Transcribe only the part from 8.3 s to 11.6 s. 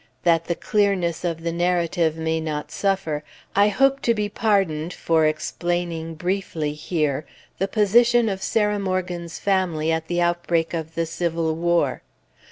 Sarah Morgan's family at the outbreak of the Civil